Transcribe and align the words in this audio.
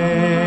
Dominus 0.00 0.39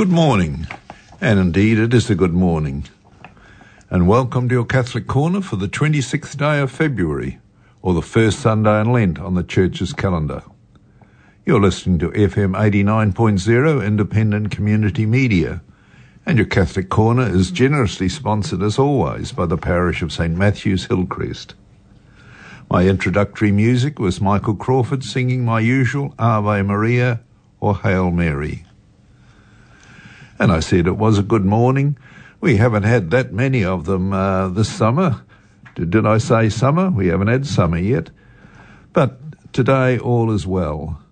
good 0.00 0.08
morning. 0.08 0.66
And 1.20 1.38
indeed, 1.38 1.78
it 1.78 1.92
is 1.92 2.08
a 2.08 2.14
good 2.14 2.32
morning. 2.32 2.86
And 3.90 4.08
welcome 4.08 4.48
to 4.48 4.54
your 4.54 4.64
Catholic 4.64 5.06
Corner 5.06 5.42
for 5.42 5.56
the 5.56 5.68
26th 5.68 6.38
day 6.38 6.58
of 6.60 6.72
February, 6.72 7.38
or 7.82 7.92
the 7.92 8.00
first 8.00 8.38
Sunday 8.38 8.80
in 8.80 8.92
Lent 8.92 9.18
on 9.18 9.34
the 9.34 9.42
Church's 9.42 9.92
calendar. 9.92 10.42
You're 11.44 11.60
listening 11.60 11.98
to 11.98 12.08
FM 12.12 12.56
89.0 12.56 13.86
Independent 13.86 14.50
Community 14.50 15.04
Media, 15.04 15.60
and 16.24 16.38
your 16.38 16.46
Catholic 16.46 16.88
Corner 16.88 17.28
is 17.28 17.50
generously 17.50 18.08
sponsored 18.08 18.62
as 18.62 18.78
always 18.78 19.32
by 19.32 19.44
the 19.44 19.58
parish 19.58 20.00
of 20.00 20.14
St. 20.14 20.34
Matthew's 20.34 20.86
Hillcrest. 20.86 21.52
My 22.70 22.86
introductory 22.86 23.52
music 23.52 23.98
was 23.98 24.18
Michael 24.18 24.56
Crawford 24.56 25.04
singing 25.04 25.44
my 25.44 25.60
usual 25.60 26.14
Ave 26.18 26.62
Maria 26.62 27.20
or 27.60 27.76
Hail 27.76 28.10
Mary. 28.10 28.64
And 30.40 30.50
I 30.50 30.60
said 30.60 30.86
it 30.86 30.96
was 30.96 31.18
a 31.18 31.22
good 31.22 31.44
morning. 31.44 31.98
We 32.40 32.56
haven't 32.56 32.84
had 32.84 33.10
that 33.10 33.30
many 33.30 33.62
of 33.62 33.84
them 33.84 34.14
uh, 34.14 34.48
this 34.48 34.72
summer. 34.72 35.22
Did, 35.74 35.90
did 35.90 36.06
I 36.06 36.16
say 36.16 36.48
summer? 36.48 36.88
We 36.88 37.08
haven't 37.08 37.28
had 37.28 37.46
summer 37.46 37.76
yet. 37.76 38.08
But 38.94 39.20
today 39.52 39.98
all 39.98 40.32
is 40.32 40.46
well. 40.46 41.02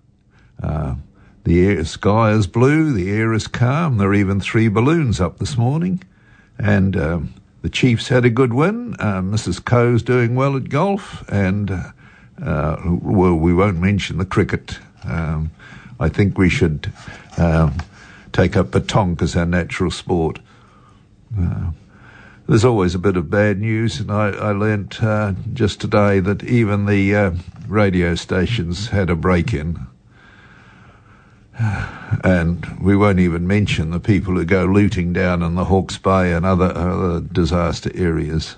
Uh, 0.63 0.95
the 1.43 1.63
air, 1.63 1.85
sky 1.85 2.31
is 2.31 2.47
blue, 2.47 2.91
the 2.91 3.11
air 3.11 3.31
is 3.31 3.45
calm. 3.45 3.99
There 3.99 4.09
are 4.09 4.15
even 4.15 4.39
three 4.39 4.67
balloons 4.67 5.21
up 5.21 5.37
this 5.37 5.55
morning. 5.55 6.03
And 6.57 6.97
um, 6.97 7.33
the 7.61 7.69
Chiefs 7.69 8.07
had 8.07 8.25
a 8.25 8.31
good 8.31 8.55
win. 8.55 8.95
Uh, 8.97 9.21
Mrs. 9.21 9.63
Ko's 9.63 10.01
doing 10.01 10.33
well 10.33 10.57
at 10.57 10.69
golf. 10.69 11.23
And, 11.29 11.69
uh, 11.69 11.91
uh, 12.43 12.81
well, 12.83 13.35
we 13.35 13.53
won't 13.53 13.77
mention 13.77 14.17
the 14.17 14.25
cricket. 14.25 14.79
Um, 15.03 15.51
I 15.99 16.09
think 16.09 16.39
we 16.39 16.49
should 16.49 16.91
um, 17.37 17.77
take 18.31 18.55
up 18.55 18.71
petanque 18.71 19.21
as 19.21 19.35
our 19.35 19.45
natural 19.45 19.91
sport. 19.91 20.39
Uh, 21.37 21.71
there's 22.47 22.65
always 22.65 22.95
a 22.95 22.99
bit 22.99 23.15
of 23.15 23.29
bad 23.29 23.59
news, 23.59 23.99
and 23.99 24.11
I, 24.11 24.29
I 24.29 24.51
learnt 24.51 25.03
uh, 25.03 25.33
just 25.53 25.79
today 25.79 26.19
that 26.19 26.43
even 26.43 26.87
the 26.87 27.15
uh, 27.15 27.31
radio 27.67 28.15
stations 28.15 28.87
had 28.87 29.09
a 29.09 29.15
break 29.15 29.53
in. 29.53 29.85
And 32.23 32.65
we 32.81 32.97
won't 32.97 33.19
even 33.19 33.45
mention 33.45 33.91
the 33.91 33.99
people 33.99 34.33
who 34.33 34.43
go 34.43 34.65
looting 34.65 35.13
down 35.13 35.43
in 35.43 35.53
the 35.53 35.65
Hawke's 35.65 35.97
Bay 35.97 36.33
and 36.33 36.43
other, 36.43 36.75
other 36.75 37.21
disaster 37.21 37.91
areas. 37.93 38.55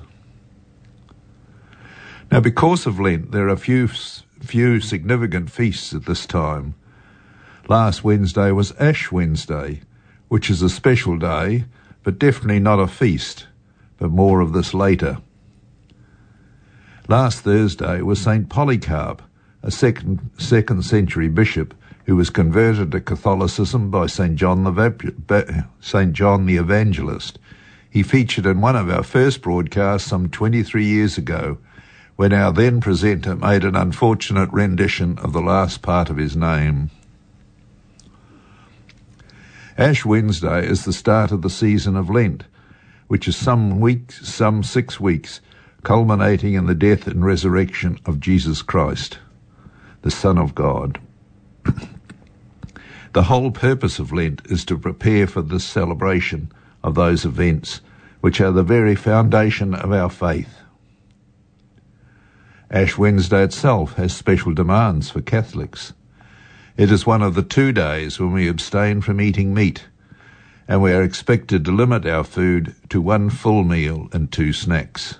Now, 2.32 2.40
because 2.40 2.86
of 2.86 2.98
Lent, 2.98 3.32
there 3.32 3.50
are 3.50 3.58
few, 3.58 3.90
few 3.90 4.80
significant 4.80 5.52
feasts 5.52 5.94
at 5.94 6.06
this 6.06 6.26
time. 6.26 6.76
Last 7.72 8.04
Wednesday 8.04 8.52
was 8.52 8.74
Ash 8.82 9.14
Wednesday, 9.14 9.80
which 10.28 10.50
is 10.50 10.62
a 10.62 10.68
special 10.68 11.18
day, 11.18 11.64
but 12.04 12.20
definitely 12.20 12.60
not 12.60 12.82
a 12.82 12.86
feast, 12.86 13.48
but 13.98 14.12
more 14.12 14.42
of 14.42 14.52
this 14.52 14.74
later. 14.74 15.20
Last 17.08 17.46
Thursday 17.46 18.02
was 18.02 18.20
St. 18.20 18.50
Polycarp, 18.50 19.22
a 19.64 19.72
second, 19.72 20.20
second 20.38 20.84
century 20.84 21.30
bishop 21.30 21.74
who 22.08 22.18
was 22.18 22.30
converted 22.30 22.92
to 22.92 23.00
Catholicism 23.00 23.90
by 23.90 24.08
St. 24.08 24.36
John 24.36 24.66
the, 24.66 25.66
St. 25.80 26.12
John 26.12 26.48
the 26.48 26.58
Evangelist. 26.58 27.40
He 27.90 28.04
featured 28.04 28.48
in 28.48 28.60
one 28.60 28.76
of 28.76 28.90
our 28.90 29.04
first 29.04 29.42
broadcasts 29.42 30.10
some 30.10 30.28
23 30.28 30.84
years 30.84 31.18
ago 31.18 31.58
when 32.18 32.34
our 32.34 32.52
then 32.52 32.82
presenter 32.82 33.34
made 33.38 33.64
an 33.64 33.78
unfortunate 33.78 34.52
rendition 34.52 35.18
of 35.20 35.32
the 35.32 35.42
last 35.42 35.82
part 35.82 36.10
of 36.10 36.18
his 36.18 36.36
name. 36.36 36.92
Ash 39.82 40.06
Wednesday 40.06 40.64
is 40.64 40.86
the 40.86 40.94
start 40.94 41.32
of 41.32 41.42
the 41.42 41.50
season 41.50 41.96
of 41.96 42.08
Lent, 42.08 42.44
which 43.08 43.28
is 43.28 43.36
some 43.36 43.80
weeks, 43.80 44.30
some 44.30 44.62
six 44.62 45.00
weeks, 45.00 45.42
culminating 45.82 46.54
in 46.54 46.68
the 46.68 46.76
death 46.76 47.08
and 47.08 47.26
resurrection 47.26 47.98
of 48.06 48.20
Jesus 48.20 48.62
Christ, 48.62 49.18
the 50.04 50.12
Son 50.12 50.38
of 50.38 50.54
God. 50.54 51.02
the 53.14 53.24
whole 53.24 53.50
purpose 53.50 53.98
of 53.98 54.14
Lent 54.14 54.44
is 54.46 54.64
to 54.66 54.78
prepare 54.78 55.26
for 55.26 55.42
this 55.42 55.64
celebration 55.64 56.52
of 56.84 56.94
those 56.94 57.26
events, 57.26 57.82
which 58.20 58.40
are 58.40 58.52
the 58.52 58.62
very 58.62 58.94
foundation 58.94 59.74
of 59.74 59.92
our 59.92 60.12
faith. 60.12 60.60
Ash 62.70 63.00
Wednesday 63.00 63.44
itself 63.44 63.94
has 63.94 64.16
special 64.16 64.54
demands 64.54 65.10
for 65.10 65.22
Catholics. 65.22 65.94
It 66.78 66.92
is 66.92 67.06
one 67.06 67.22
of 67.22 67.36
the 67.36 67.44
two 67.44 67.72
days 67.72 68.20
when 68.20 68.32
we 68.32 68.48
abstain 68.48 69.02
from 69.02 69.20
eating 69.20 69.54
meat, 69.54 69.88
and 70.68 70.82
we 70.82 70.94
are 70.94 71.04
expected 71.04 71.66
to 71.66 71.72
limit 71.72 72.06
our 72.06 72.24
food 72.24 72.76
to 72.90 73.02
one 73.02 73.30
full 73.30 73.64
meal 73.64 74.08
and 74.14 74.32
two 74.32 74.54
snacks. 74.54 75.20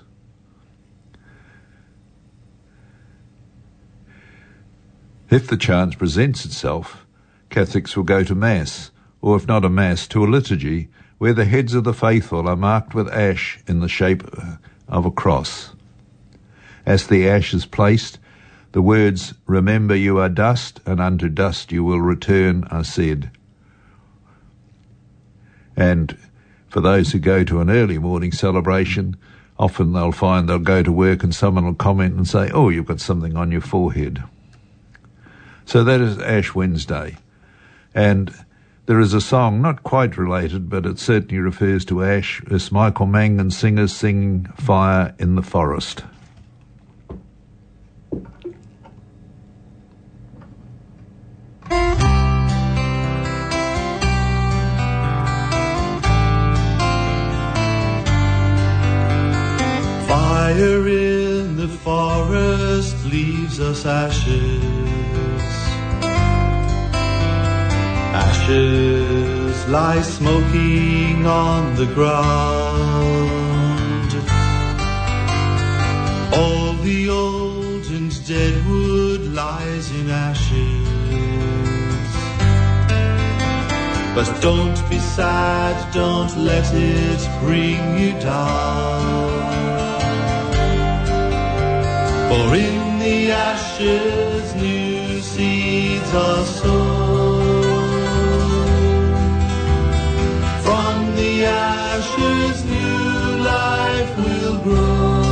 If 5.28 5.46
the 5.46 5.56
chance 5.56 5.94
presents 5.94 6.44
itself, 6.44 7.06
Catholics 7.50 7.96
will 7.96 8.04
go 8.04 8.24
to 8.24 8.34
Mass, 8.34 8.90
or 9.20 9.36
if 9.36 9.46
not 9.46 9.64
a 9.64 9.68
Mass, 9.68 10.06
to 10.08 10.24
a 10.24 10.26
liturgy 10.26 10.88
where 11.18 11.34
the 11.34 11.44
heads 11.44 11.74
of 11.74 11.84
the 11.84 11.94
faithful 11.94 12.48
are 12.48 12.56
marked 12.56 12.94
with 12.94 13.08
ash 13.08 13.58
in 13.66 13.80
the 13.80 13.88
shape 13.88 14.24
of 14.88 15.06
a 15.06 15.10
cross. 15.10 15.74
As 16.84 17.06
the 17.06 17.28
ash 17.28 17.54
is 17.54 17.64
placed, 17.66 18.18
the 18.72 18.82
words, 18.82 19.34
Remember 19.46 19.94
you 19.94 20.18
are 20.18 20.28
dust, 20.28 20.80
and 20.86 21.00
unto 21.00 21.28
dust 21.28 21.72
you 21.72 21.84
will 21.84 22.00
return, 22.00 22.64
are 22.64 22.84
said. 22.84 23.30
And 25.76 26.18
for 26.68 26.80
those 26.80 27.12
who 27.12 27.18
go 27.18 27.44
to 27.44 27.60
an 27.60 27.70
early 27.70 27.98
morning 27.98 28.32
celebration, 28.32 29.16
often 29.58 29.92
they'll 29.92 30.12
find 30.12 30.48
they'll 30.48 30.58
go 30.58 30.82
to 30.82 30.92
work 30.92 31.22
and 31.22 31.34
someone 31.34 31.64
will 31.64 31.74
comment 31.74 32.14
and 32.14 32.26
say, 32.26 32.50
Oh, 32.52 32.68
you've 32.68 32.86
got 32.86 33.00
something 33.00 33.36
on 33.36 33.52
your 33.52 33.60
forehead. 33.60 34.22
So 35.64 35.84
that 35.84 36.00
is 36.00 36.18
Ash 36.18 36.54
Wednesday. 36.54 37.16
And 37.94 38.34
there 38.86 39.00
is 39.00 39.14
a 39.14 39.20
song, 39.20 39.62
not 39.62 39.82
quite 39.82 40.18
related, 40.18 40.68
but 40.68 40.86
it 40.86 40.98
certainly 40.98 41.38
refers 41.38 41.84
to 41.86 42.02
ash. 42.02 42.42
It's 42.50 42.72
Michael 42.72 43.06
Mangan 43.06 43.50
singers 43.50 43.94
singing 43.94 44.46
Fire 44.56 45.14
in 45.18 45.36
the 45.36 45.42
Forest. 45.42 46.04
Ashes. 63.72 64.62
Ashes 68.28 69.68
lie 69.68 70.02
smoking 70.02 71.24
on 71.26 71.74
the 71.76 71.86
ground. 71.94 72.90
All 76.34 76.74
the 76.88 77.08
old 77.08 77.84
and 77.86 78.12
dead 78.26 78.54
wood 78.66 79.32
lies 79.32 79.90
in 79.98 80.10
ashes. 80.10 80.88
But 84.14 84.28
don't 84.42 84.80
be 84.90 84.98
sad, 85.16 85.76
don't 85.94 86.36
let 86.36 86.68
it 86.74 87.20
bring 87.40 87.80
you 87.98 88.12
down. 88.20 89.32
For 92.28 92.54
in 92.54 92.91
the 93.02 93.32
ashes 93.32 94.54
new 94.54 95.20
seeds 95.20 96.14
are 96.14 96.44
sown. 96.44 97.92
From 100.64 100.94
the 101.16 101.32
ashes 101.44 102.64
new 102.64 103.38
life 103.54 104.12
will 104.24 104.56
grow. 104.66 105.22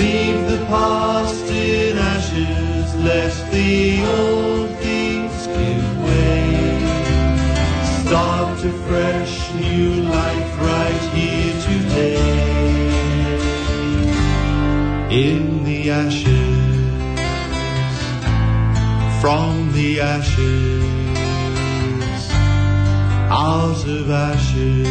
Leave 0.00 0.40
the 0.52 0.60
past 0.72 1.29
from 19.20 19.70
the 19.74 20.00
ashes, 20.00 20.80
out 23.28 23.86
of 23.86 24.10
ashes. 24.10 24.88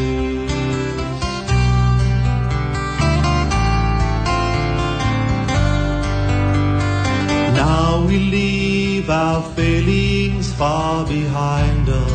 Now 7.56 8.06
we 8.06 8.20
leave 8.20 9.10
our 9.10 9.42
failings 9.56 10.54
far 10.54 11.08
behind 11.08 11.90
us. 11.90 12.12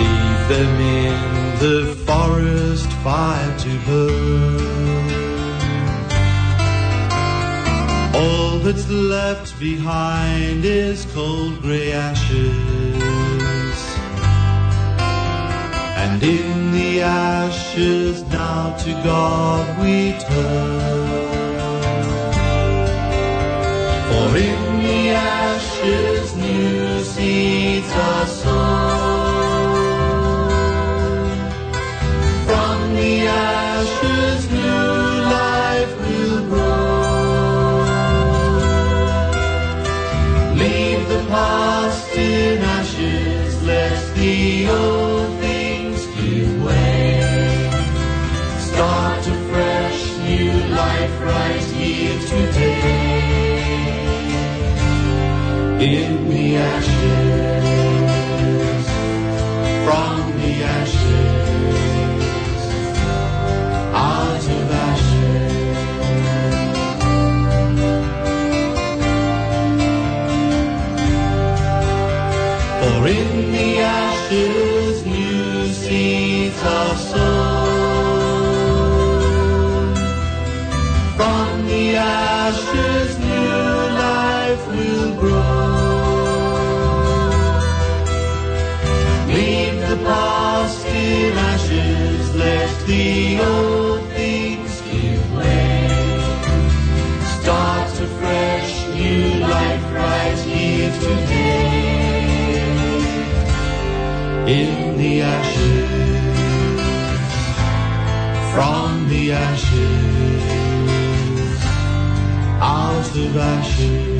Leave 0.00 0.48
them 0.48 0.80
in 0.80 1.58
the 1.58 1.94
forest 2.06 2.90
fire 3.04 3.58
to 3.58 3.78
burn. 3.86 5.23
That's 8.64 8.88
left 8.88 9.60
behind 9.60 10.64
is 10.64 11.04
cold 11.12 11.60
grey 11.60 11.92
ashes. 11.92 12.40
And 16.02 16.22
in 16.22 16.72
the 16.72 17.02
ashes 17.02 18.22
now 18.22 18.74
to 18.78 18.92
God 19.04 19.78
we 19.82 20.12
turn. 20.18 21.44
For 24.08 24.36
in 24.38 24.82
the 24.82 25.10
ashes 25.10 26.13
ashes, 109.34 110.42
out 112.60 113.16
of 113.16 113.36
ashes. 113.36 114.14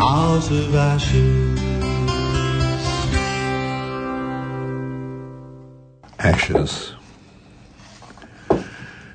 Out 0.00 0.50
of 0.50 0.74
ashes. 0.74 1.56
ashes. 6.18 6.92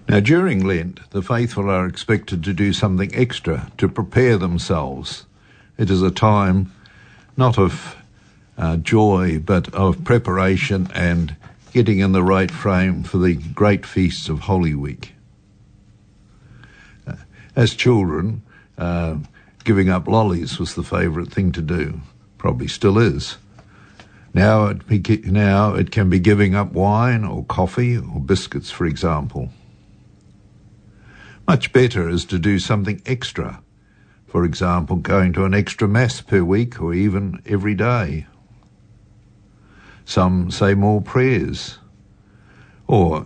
Now, 0.08 0.20
during 0.20 0.66
Lent, 0.66 1.10
the 1.12 1.22
faithful 1.22 1.70
are 1.70 1.86
expected 1.86 2.44
to 2.44 2.54
do 2.54 2.74
something 2.74 3.14
extra 3.14 3.72
to 3.78 3.88
prepare 3.90 4.38
themselves. 4.38 5.26
It 5.78 5.90
is 5.90 6.02
a 6.02 6.12
time 6.12 6.72
not 7.38 7.58
of 7.58 7.96
uh, 8.58 8.78
joy, 8.78 9.40
but 9.40 9.74
of 9.74 10.04
preparation 10.04 10.90
and 10.94 11.36
getting 11.74 12.00
in 12.00 12.12
the 12.12 12.24
right 12.24 12.52
frame 12.52 13.04
for 13.04 13.18
the 13.18 13.36
great 13.36 13.86
feasts 13.86 14.30
of 14.30 14.42
Holy 14.42 14.76
Week. 14.76 15.14
Uh, 17.08 17.16
as 17.56 17.74
children, 17.74 18.42
uh, 18.78 19.16
giving 19.64 19.90
up 19.90 20.08
lollies 20.08 20.60
was 20.60 20.76
the 20.76 20.84
favourite 20.84 21.32
thing 21.32 21.52
to 21.52 21.62
do, 21.62 22.02
probably 22.38 22.68
still 22.68 22.98
is. 22.98 23.38
Now 24.34 24.68
it, 24.68 25.26
now 25.26 25.76
it 25.76 25.92
can 25.92 26.10
be 26.10 26.20
giving 26.20 26.56
up 26.56 26.72
wine 26.72 27.26
or 27.26 27.44
coffee 27.46 27.98
or 27.98 28.20
biscuits, 28.20 28.72
for 28.72 28.86
example. 28.86 29.50
Much 31.48 31.74
better 31.74 32.08
is 32.10 32.24
to 32.26 32.40
do 32.40 32.60
something 32.60 33.02
extra. 33.06 33.62
For 34.28 34.46
example, 34.46 34.96
going 34.96 35.34
to 35.34 35.44
an 35.44 35.54
extra 35.54 35.88
mass 35.88 36.22
per 36.22 36.44
week 36.44 36.82
or 36.82 36.94
even 36.94 37.42
every 37.46 37.76
day. 37.76 38.26
Some 40.06 40.52
say 40.52 40.74
more 40.74 41.02
prayers. 41.02 41.78
Or, 42.88 43.26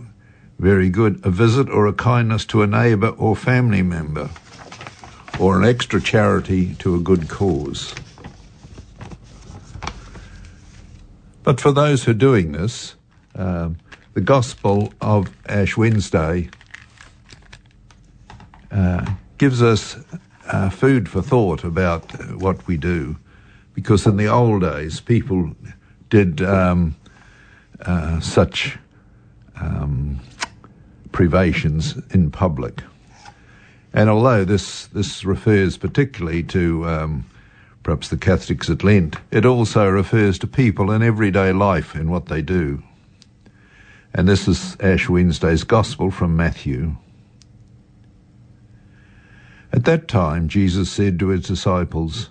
very 0.58 0.88
good, 0.88 1.20
a 1.24 1.30
visit 1.30 1.68
or 1.68 1.86
a 1.86 1.92
kindness 1.92 2.44
to 2.46 2.62
a 2.62 2.66
neighbour 2.66 3.08
or 3.08 3.36
family 3.36 3.82
member. 3.82 4.30
Or 5.38 5.58
an 5.58 5.68
extra 5.68 6.00
charity 6.00 6.74
to 6.76 6.94
a 6.94 7.00
good 7.00 7.28
cause. 7.28 7.94
But 11.42 11.60
for 11.60 11.72
those 11.72 12.04
who 12.04 12.10
are 12.12 12.14
doing 12.14 12.52
this, 12.52 12.96
um, 13.34 13.76
the 14.14 14.20
Gospel 14.20 14.92
of 15.00 15.28
Ash 15.46 15.76
Wednesday 15.76 16.48
uh, 18.72 19.04
gives 19.38 19.62
us 19.62 19.96
uh, 20.46 20.70
food 20.70 21.08
for 21.08 21.22
thought 21.22 21.64
about 21.64 22.10
what 22.40 22.66
we 22.66 22.76
do. 22.76 23.16
Because 23.74 24.06
in 24.06 24.16
the 24.16 24.26
old 24.26 24.62
days, 24.62 25.00
people 25.00 25.54
did 26.16 26.40
um, 26.40 26.96
uh, 27.84 28.18
such 28.20 28.78
um, 29.60 30.18
privations 31.12 31.94
in 32.10 32.30
public. 32.30 32.82
And 33.92 34.08
although 34.08 34.42
this, 34.42 34.86
this 34.86 35.26
refers 35.26 35.76
particularly 35.76 36.42
to 36.44 36.88
um, 36.88 37.26
perhaps 37.82 38.08
the 38.08 38.16
Catholics 38.16 38.70
at 38.70 38.82
Lent, 38.82 39.16
it 39.30 39.44
also 39.44 39.86
refers 39.90 40.38
to 40.38 40.46
people 40.46 40.90
in 40.90 41.02
everyday 41.02 41.52
life 41.52 41.94
in 41.94 42.08
what 42.08 42.26
they 42.26 42.40
do. 42.40 42.82
And 44.14 44.26
this 44.26 44.48
is 44.48 44.74
Ash 44.80 45.10
Wednesday's 45.10 45.64
Gospel 45.64 46.10
from 46.10 46.34
Matthew. 46.34 46.96
At 49.70 49.84
that 49.84 50.08
time, 50.08 50.48
Jesus 50.48 50.90
said 50.90 51.18
to 51.18 51.28
his 51.28 51.46
disciples, 51.46 52.30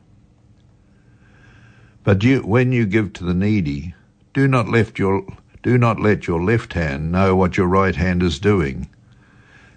But 2.03 2.23
you, 2.23 2.39
when 2.39 2.71
you 2.71 2.85
give 2.85 3.13
to 3.13 3.23
the 3.23 3.33
needy, 3.33 3.93
do 4.33 4.47
not 4.47 4.67
let 4.67 4.97
your 4.97 5.25
do 5.61 5.77
not 5.77 5.99
let 5.99 6.25
your 6.25 6.41
left 6.41 6.73
hand 6.73 7.11
know 7.11 7.35
what 7.35 7.57
your 7.57 7.67
right 7.67 7.95
hand 7.95 8.23
is 8.23 8.39
doing, 8.39 8.89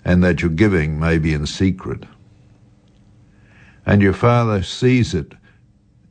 and 0.04 0.24
that 0.24 0.40
your 0.40 0.50
giving 0.50 0.98
may 0.98 1.18
be 1.18 1.34
in 1.34 1.46
secret. 1.46 2.04
And 3.84 4.00
your 4.00 4.14
Father 4.14 4.62
sees 4.62 5.12
it 5.12 5.34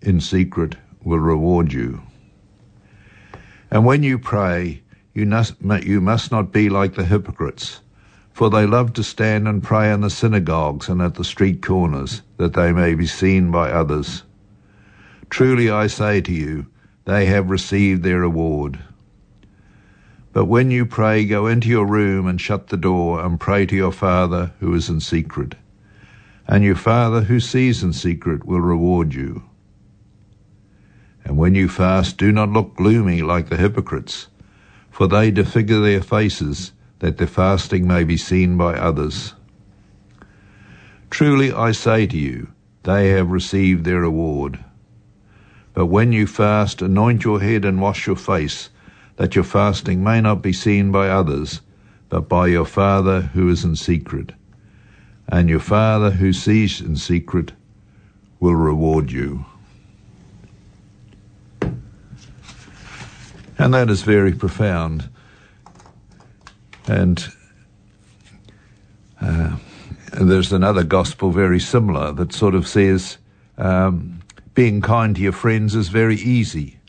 in 0.02 0.22
secret 0.22 0.76
will 1.04 1.20
reward 1.20 1.74
you. 1.74 2.04
And 3.72 3.84
when 3.84 4.04
you 4.04 4.20
pray, 4.20 4.84
you 5.14 5.26
must, 5.26 5.56
you 5.84 6.00
must 6.00 6.32
not 6.32 6.52
be 6.52 6.70
like 6.70 6.94
the 6.94 7.06
hypocrites, 7.06 7.82
for 8.32 8.52
they 8.52 8.68
love 8.68 8.94
to 8.94 9.04
stand 9.04 9.48
and 9.48 9.64
pray 9.64 9.92
in 9.92 10.02
the 10.02 10.10
synagogues 10.12 10.90
and 10.90 11.02
at 11.02 11.16
the 11.16 11.24
street 11.24 11.64
corners, 11.64 12.22
that 12.38 12.54
they 12.54 12.72
may 12.72 12.94
be 12.94 13.08
seen 13.08 13.50
by 13.50 13.72
others. 13.72 14.24
Truly 15.34 15.68
I 15.68 15.88
say 15.88 16.22
to 16.22 16.32
you, 16.32 16.68
they 17.06 17.26
have 17.26 17.50
received 17.50 18.04
their 18.04 18.20
reward. 18.20 18.78
But 20.32 20.46
when 20.46 20.70
you 20.70 20.86
pray, 20.86 21.26
go 21.26 21.48
into 21.48 21.70
your 21.70 21.88
room 21.88 22.28
and 22.28 22.40
shut 22.40 22.68
the 22.68 22.78
door 22.78 23.20
and 23.26 23.40
pray 23.40 23.66
to 23.66 23.76
your 23.76 23.92
Father 23.92 24.54
who 24.60 24.76
is 24.76 24.90
in 24.90 25.00
secret. 25.00 25.56
And 26.48 26.64
your 26.64 26.76
Father 26.76 27.22
who 27.22 27.40
sees 27.40 27.82
in 27.82 27.94
secret 27.94 28.46
will 28.46 28.60
reward 28.60 29.16
you. 29.16 29.42
And 31.26 31.36
when 31.36 31.56
you 31.56 31.68
fast, 31.68 32.20
do 32.20 32.32
not 32.32 32.50
look 32.50 32.76
gloomy 32.76 33.24
like 33.24 33.50
the 33.50 33.58
hypocrites, 33.58 34.28
for 34.92 35.08
they 35.08 35.32
disfigure 35.32 35.80
their 35.80 36.04
faces, 36.04 36.74
that 37.00 37.18
their 37.18 37.26
fasting 37.26 37.88
may 37.88 38.04
be 38.04 38.18
seen 38.18 38.56
by 38.56 38.76
others. 38.76 39.34
Truly 41.10 41.52
I 41.52 41.72
say 41.72 42.06
to 42.06 42.18
you, 42.18 42.50
they 42.84 43.10
have 43.10 43.32
received 43.32 43.84
their 43.84 44.02
reward. 44.02 44.64
But 45.74 45.88
when 45.88 46.12
you 46.12 46.28
fast, 46.28 46.82
anoint 46.82 47.24
your 47.24 47.42
head 47.42 47.66
and 47.66 47.82
wash 47.82 48.06
your 48.06 48.16
face, 48.16 48.70
that 49.16 49.36
your 49.36 49.44
fasting 49.44 50.04
may 50.04 50.22
not 50.22 50.42
be 50.42 50.54
seen 50.54 50.92
by 50.92 51.10
others, 51.10 51.62
but 52.10 52.30
by 52.30 52.48
your 52.48 52.66
Father 52.66 53.22
who 53.22 53.50
is 53.50 53.64
in 53.64 53.76
secret. 53.76 54.32
And 55.28 55.50
your 55.50 55.60
Father 55.60 56.12
who 56.12 56.34
sees 56.34 56.82
in 56.82 56.96
secret 56.96 57.54
will 58.40 58.56
reward 58.56 59.12
you. 59.12 59.46
And 63.58 63.74
that 63.74 63.90
is 63.90 64.02
very 64.02 64.34
profound. 64.34 65.10
And, 66.88 67.26
uh, 69.22 69.58
there's 70.12 70.52
another 70.52 70.84
gospel 70.84 71.32
very 71.32 71.60
similar 71.60 72.12
that 72.12 72.34
sort 72.34 72.56
of 72.56 72.68
says 72.68 73.18
um, 73.58 74.23
being 74.54 74.82
kind 74.82 75.16
to 75.16 75.22
your 75.22 75.32
friends 75.32 75.76
is 75.76 75.90
very 75.90 76.16
easy. 76.16 76.80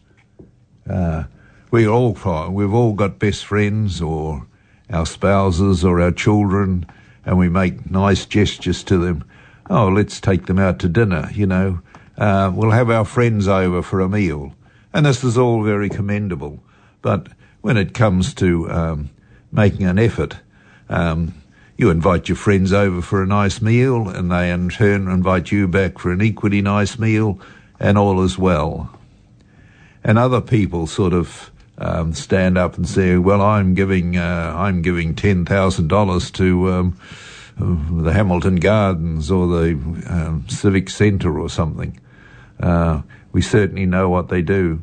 Uh, 0.88 1.24
we 1.70 1.86
all 1.88 2.12
we've 2.50 2.74
all 2.74 2.92
got 2.92 3.18
best 3.18 3.44
friends 3.44 4.00
or 4.00 4.46
our 4.90 5.06
spouses 5.06 5.84
or 5.84 6.00
our 6.00 6.12
children, 6.12 6.86
and 7.24 7.38
we 7.38 7.48
make 7.48 7.90
nice 7.90 8.26
gestures 8.26 8.84
to 8.84 8.98
them. 8.98 9.24
Oh, 9.70 9.88
let's 9.88 10.20
take 10.20 10.46
them 10.46 10.58
out 10.58 10.78
to 10.80 10.88
dinner. 10.88 11.30
You 11.32 11.46
know, 11.46 11.80
uh, 12.18 12.52
we'll 12.54 12.70
have 12.70 12.90
our 12.90 13.04
friends 13.04 13.48
over 13.48 13.82
for 13.82 14.00
a 14.00 14.08
meal, 14.08 14.54
and 14.92 15.06
this 15.06 15.24
is 15.24 15.38
all 15.38 15.62
very 15.62 15.88
commendable. 15.88 16.62
But 17.02 17.28
when 17.62 17.76
it 17.76 17.94
comes 17.94 18.34
to 18.34 18.70
um, 18.70 19.10
making 19.50 19.86
an 19.86 19.98
effort, 19.98 20.36
um, 20.88 21.34
you 21.76 21.90
invite 21.90 22.28
your 22.28 22.36
friends 22.36 22.72
over 22.72 23.02
for 23.02 23.22
a 23.22 23.26
nice 23.26 23.60
meal, 23.60 24.08
and 24.08 24.30
they 24.30 24.50
in 24.50 24.68
turn 24.68 25.08
invite 25.08 25.50
you 25.50 25.66
back 25.66 25.98
for 25.98 26.12
an 26.12 26.22
equally 26.22 26.62
nice 26.62 26.98
meal, 26.98 27.38
and 27.80 27.98
all 27.98 28.22
is 28.22 28.38
well. 28.38 28.96
And 30.04 30.18
other 30.18 30.40
people 30.40 30.86
sort 30.86 31.12
of 31.12 31.50
um, 31.78 32.12
stand 32.12 32.56
up 32.56 32.76
and 32.76 32.88
say, 32.88 33.16
"Well, 33.16 33.42
I'm 33.42 33.74
giving 33.74 34.16
uh, 34.16 34.54
I'm 34.56 34.82
giving 34.82 35.14
ten 35.14 35.44
thousand 35.44 35.88
dollars 35.88 36.30
to 36.32 36.70
um, 36.70 36.98
the 37.56 38.12
Hamilton 38.12 38.56
Gardens 38.56 39.30
or 39.30 39.48
the 39.48 39.72
um, 40.08 40.44
Civic 40.48 40.88
Centre 40.90 41.38
or 41.38 41.48
something." 41.48 41.98
Uh, 42.60 43.02
we 43.32 43.42
certainly 43.42 43.84
know 43.84 44.08
what 44.08 44.28
they 44.28 44.42
do, 44.42 44.82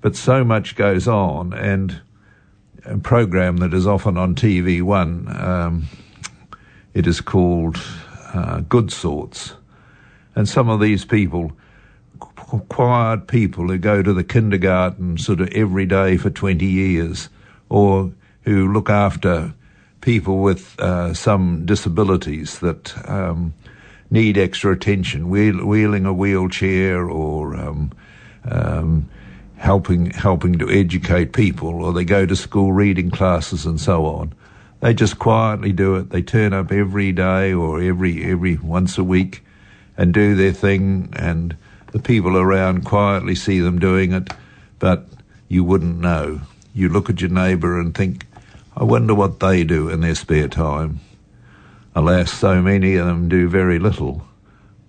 but 0.00 0.16
so 0.16 0.42
much 0.42 0.74
goes 0.74 1.06
on, 1.06 1.52
and 1.52 2.00
program 3.02 3.58
that 3.58 3.74
is 3.74 3.86
often 3.86 4.16
on 4.16 4.34
TV 4.34 4.82
One. 4.82 5.28
Um, 5.28 5.88
it 6.94 7.06
is 7.06 7.20
called 7.20 7.78
uh, 8.34 8.60
Good 8.60 8.92
Sorts, 8.92 9.54
and 10.34 10.48
some 10.48 10.68
of 10.68 10.80
these 10.80 11.04
people 11.04 11.52
quiet 12.68 13.26
people 13.26 13.68
who 13.68 13.78
go 13.78 14.02
to 14.02 14.12
the 14.12 14.24
kindergarten 14.24 15.18
sort 15.18 15.40
of 15.40 15.48
every 15.48 15.86
day 15.86 16.16
for 16.16 16.30
20 16.30 16.64
years 16.64 17.28
or 17.68 18.12
who 18.42 18.72
look 18.72 18.90
after 18.90 19.54
people 20.00 20.38
with 20.42 20.78
uh, 20.80 21.14
some 21.14 21.64
disabilities 21.64 22.58
that 22.58 23.08
um, 23.08 23.54
need 24.10 24.36
extra 24.36 24.72
attention, 24.72 25.30
wheel, 25.30 25.64
wheeling 25.64 26.04
a 26.04 26.12
wheelchair 26.12 27.08
or 27.08 27.56
um, 27.56 27.92
um, 28.44 29.08
helping 29.62 30.10
helping 30.10 30.58
to 30.58 30.68
educate 30.68 31.32
people, 31.32 31.84
or 31.84 31.92
they 31.92 32.04
go 32.04 32.26
to 32.26 32.34
school 32.34 32.72
reading 32.72 33.12
classes 33.12 33.64
and 33.64 33.80
so 33.80 34.06
on. 34.06 34.34
They 34.80 34.92
just 34.92 35.20
quietly 35.20 35.72
do 35.72 35.94
it. 35.94 36.10
They 36.10 36.20
turn 36.20 36.52
up 36.52 36.72
every 36.72 37.12
day 37.12 37.52
or 37.52 37.80
every 37.80 38.24
every 38.24 38.56
once 38.56 38.98
a 38.98 39.04
week 39.04 39.44
and 39.96 40.12
do 40.12 40.34
their 40.34 40.52
thing 40.52 41.10
and 41.12 41.56
the 41.92 42.00
people 42.00 42.36
around 42.36 42.84
quietly 42.84 43.36
see 43.36 43.60
them 43.60 43.78
doing 43.78 44.12
it, 44.12 44.30
but 44.80 45.06
you 45.46 45.62
wouldn't 45.62 46.00
know. 46.00 46.40
You 46.74 46.88
look 46.88 47.08
at 47.08 47.20
your 47.20 47.30
neighbour 47.30 47.78
and 47.78 47.94
think, 47.94 48.26
I 48.76 48.82
wonder 48.82 49.14
what 49.14 49.38
they 49.38 49.62
do 49.62 49.88
in 49.90 50.00
their 50.00 50.16
spare 50.16 50.48
time. 50.48 50.98
Alas, 51.94 52.32
so 52.32 52.60
many 52.60 52.96
of 52.96 53.06
them 53.06 53.28
do 53.28 53.48
very 53.48 53.78
little, 53.78 54.26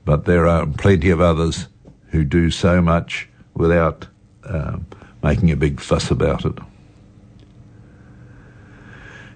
but 0.03 0.25
there 0.25 0.47
are 0.47 0.65
plenty 0.65 1.11
of 1.11 1.21
others 1.21 1.67
who 2.07 2.23
do 2.23 2.49
so 2.49 2.81
much 2.81 3.29
without 3.53 4.07
um, 4.45 4.85
making 5.21 5.51
a 5.51 5.55
big 5.55 5.79
fuss 5.79 6.11
about 6.11 6.45
it. 6.45 6.57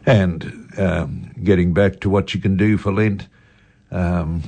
And 0.05 0.71
um, 0.77 1.31
getting 1.43 1.73
back 1.73 1.99
to 2.01 2.09
what 2.09 2.33
you 2.33 2.39
can 2.39 2.55
do 2.55 2.77
for 2.77 2.93
Lent, 2.93 3.27
um, 3.91 4.41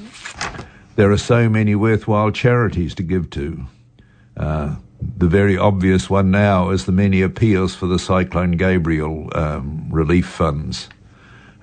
there 0.96 1.12
are 1.12 1.18
so 1.18 1.50
many 1.50 1.76
worthwhile 1.76 2.32
charities 2.32 2.96
to 2.96 3.04
give 3.04 3.30
to. 3.32 3.66
Uh, 4.38 4.76
the 5.18 5.28
very 5.28 5.58
obvious 5.58 6.10
one 6.10 6.32
now 6.32 6.70
is 6.70 6.86
the 6.86 6.92
many 6.92 7.22
appeals 7.22 7.76
for 7.76 7.88
the 7.88 8.00
Cyclone 8.00 8.52
Gabrielle 8.52 9.30
um, 9.36 9.88
relief 9.90 10.28
funds. 10.28 10.90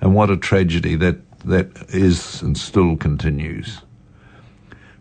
And 0.01 0.13
what 0.13 0.29
a 0.29 0.37
tragedy 0.37 0.95
that, 0.95 1.17
that 1.41 1.69
is 1.89 2.41
and 2.41 2.57
still 2.57 2.95
continues. 2.97 3.81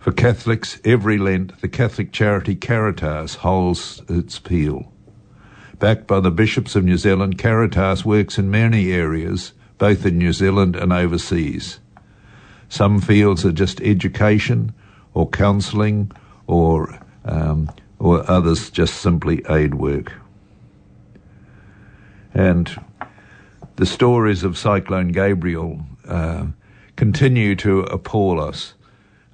For 0.06 0.12
Catholics, 0.12 0.80
every 0.84 1.18
Lent, 1.18 1.60
the 1.60 1.68
Catholic 1.68 2.12
charity 2.12 2.54
Caritas 2.54 3.34
holds 3.34 4.00
its 4.08 4.38
peal. 4.38 4.92
Backed 5.80 6.06
by 6.06 6.20
the 6.20 6.30
bishops 6.30 6.76
of 6.76 6.84
New 6.84 6.96
Zealand, 6.96 7.38
Caritas 7.38 8.04
works 8.04 8.38
in 8.38 8.48
many 8.48 8.92
areas, 8.92 9.52
both 9.78 10.06
in 10.06 10.16
New 10.16 10.32
Zealand 10.32 10.76
and 10.76 10.92
overseas. 10.92 11.80
Some 12.68 13.00
fields 13.00 13.44
are 13.44 13.50
just 13.50 13.80
education 13.80 14.72
or 15.12 15.28
counselling 15.28 16.12
or 16.46 17.00
um, 17.24 17.68
or 17.98 18.30
others 18.30 18.70
just 18.70 18.98
simply 18.98 19.42
aid 19.50 19.74
work. 19.74 20.12
And 22.32 22.80
the 23.74 23.86
stories 23.86 24.44
of 24.44 24.56
Cyclone 24.56 25.08
Gabrielle 25.08 25.84
uh, 26.06 26.46
continue 26.94 27.56
to 27.56 27.80
appall 27.80 28.40
us. 28.40 28.74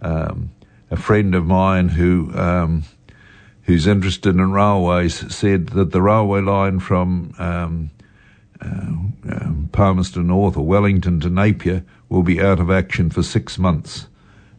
Um, 0.00 0.48
a 0.92 0.96
friend 0.96 1.34
of 1.34 1.46
mine 1.46 1.88
who 1.88 2.30
um, 2.34 2.84
who's 3.62 3.86
interested 3.86 4.34
in 4.34 4.52
railways 4.52 5.34
said 5.34 5.68
that 5.68 5.90
the 5.90 6.02
railway 6.02 6.42
line 6.42 6.78
from 6.80 7.34
um, 7.38 7.90
uh, 8.60 8.66
um, 8.66 9.70
Palmerston 9.72 10.26
North 10.26 10.56
or 10.56 10.66
Wellington 10.66 11.18
to 11.20 11.30
Napier 11.30 11.82
will 12.10 12.22
be 12.22 12.42
out 12.42 12.60
of 12.60 12.70
action 12.70 13.08
for 13.08 13.22
six 13.22 13.58
months. 13.58 14.06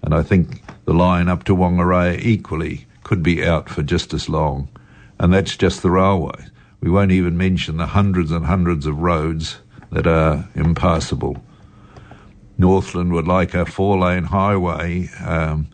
And 0.01 0.15
I 0.15 0.23
think 0.23 0.63
the 0.85 0.93
line 0.93 1.29
up 1.29 1.43
to 1.43 1.55
Whangarei 1.55 2.19
equally 2.19 2.87
could 3.03 3.21
be 3.21 3.45
out 3.45 3.69
for 3.69 3.83
just 3.83 4.11
as 4.11 4.27
long. 4.27 4.69
And 5.19 5.31
that's 5.31 5.55
just 5.55 5.83
the 5.83 5.91
railway. 5.91 6.47
We 6.81 6.89
won't 6.89 7.11
even 7.11 7.37
mention 7.37 7.77
the 7.77 7.85
hundreds 7.85 8.31
and 8.31 8.47
hundreds 8.47 8.87
of 8.87 8.99
roads 8.99 9.59
that 9.91 10.07
are 10.07 10.49
impassable. 10.55 11.43
Northland 12.57 13.13
would 13.13 13.27
like 13.27 13.53
a 13.53 13.65
four 13.65 13.99
lane 13.99 14.25
highway 14.25 15.09
um, 15.23 15.67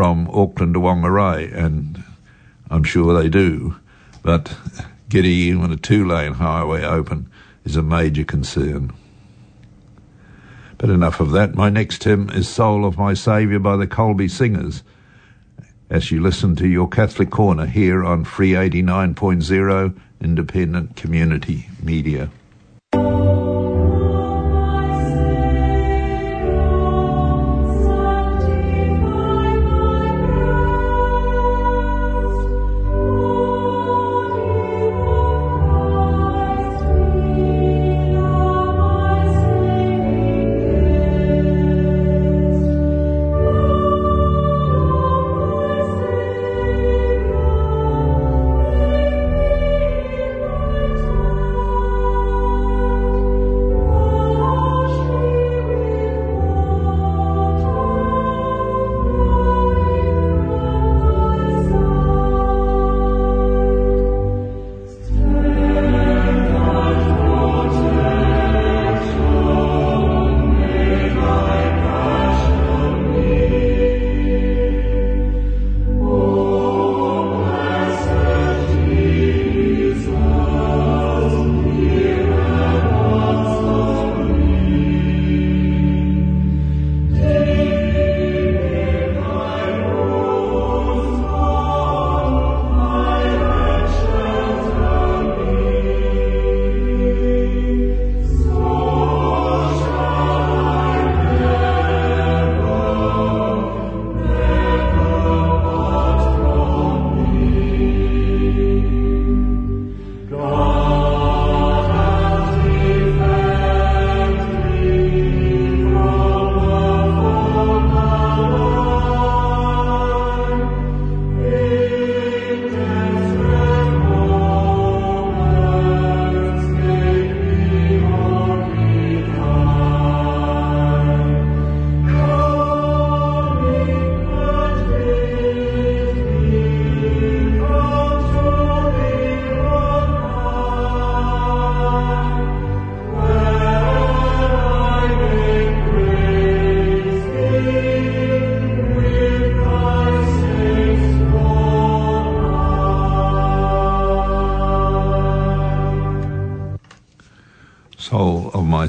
from 0.00 0.30
Auckland 0.30 0.72
to 0.72 0.80
Whangarei, 0.80 1.54
and 1.54 2.02
I'm 2.70 2.84
sure 2.84 3.12
they 3.20 3.28
do. 3.28 3.76
But 4.22 4.56
getting 5.10 5.30
even 5.30 5.70
a 5.70 5.76
two 5.76 6.08
lane 6.08 6.32
highway 6.32 6.84
open 6.84 7.30
is 7.66 7.76
a 7.76 7.82
major 7.82 8.24
concern. 8.24 8.94
But 10.78 10.88
enough 10.88 11.20
of 11.20 11.32
that. 11.32 11.54
My 11.54 11.68
next 11.68 12.02
hymn 12.02 12.30
is 12.30 12.48
Soul 12.48 12.86
of 12.86 12.96
My 12.96 13.12
Saviour 13.12 13.60
by 13.60 13.76
the 13.76 13.86
Colby 13.86 14.26
Singers. 14.26 14.82
As 15.90 16.10
you 16.10 16.22
listen 16.22 16.56
to 16.56 16.66
your 16.66 16.88
Catholic 16.88 17.28
Corner 17.28 17.66
here 17.66 18.02
on 18.02 18.24
Free 18.24 18.52
89.0 18.52 20.00
Independent 20.22 20.96
Community 20.96 21.68
Media. 21.82 22.30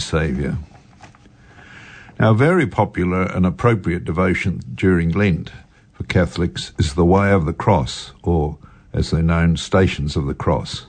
Saviour. 0.02 0.58
Now, 2.20 2.32
a 2.32 2.36
very 2.36 2.68
popular 2.68 3.24
and 3.24 3.46
appropriate 3.46 4.06
devotion 4.06 4.62
during 4.76 5.10
Lent 5.12 5.52
for 5.94 6.04
Catholics 6.04 6.74
is 6.78 6.94
the 6.94 7.06
Way 7.06 7.32
of 7.32 7.46
the 7.46 7.54
Cross, 7.54 8.14
or 8.22 8.58
as 8.94 9.12
they're 9.12 9.24
known, 9.24 9.58
Stations 9.58 10.16
of 10.16 10.28
the 10.28 10.34
Cross. 10.34 10.86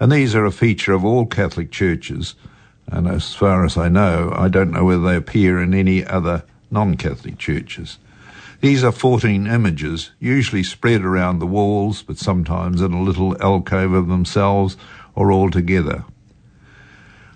And 0.00 0.10
these 0.10 0.34
are 0.34 0.44
a 0.44 0.52
feature 0.52 0.92
of 0.92 1.04
all 1.04 1.26
Catholic 1.26 1.70
churches, 1.70 2.34
and 2.86 3.06
as 3.06 3.34
far 3.34 3.64
as 3.64 3.76
I 3.76 3.88
know, 3.88 4.32
I 4.36 4.48
don't 4.48 4.70
know 4.70 4.84
whether 4.84 5.02
they 5.02 5.16
appear 5.16 5.60
in 5.60 5.74
any 5.74 6.04
other 6.04 6.44
non 6.70 6.96
Catholic 6.96 7.38
churches. 7.38 7.98
These 8.60 8.82
are 8.82 8.92
14 8.92 9.46
images, 9.46 10.12
usually 10.18 10.62
spread 10.62 11.02
around 11.02 11.38
the 11.38 11.46
walls, 11.46 12.02
but 12.02 12.16
sometimes 12.16 12.80
in 12.80 12.92
a 12.92 13.02
little 13.02 13.36
alcove 13.42 13.92
of 13.92 14.08
themselves 14.08 14.78
or 15.14 15.30
all 15.30 15.50
together. 15.50 16.04